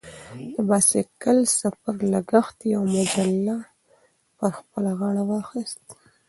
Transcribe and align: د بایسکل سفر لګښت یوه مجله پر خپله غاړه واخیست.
د 0.53 0.55
بایسکل 0.69 1.37
سفر 1.59 1.95
لګښت 2.13 2.57
یوه 2.73 2.87
مجله 2.93 3.57
پر 4.37 4.51
خپله 4.57 4.91
غاړه 4.99 5.23
واخیست. 5.31 5.83